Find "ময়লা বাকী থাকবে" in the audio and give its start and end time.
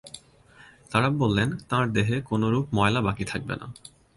2.73-3.55